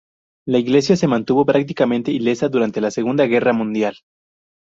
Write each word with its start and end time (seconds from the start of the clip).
La 0.47 0.57
iglesia 0.57 0.95
se 0.95 1.05
mantuvo 1.07 1.45
prácticamente 1.45 2.09
ilesa 2.11 2.49
durante 2.49 2.81
la 2.81 2.89
Segunda 2.89 3.27
Guerra 3.27 3.53
Mundial. 3.53 3.97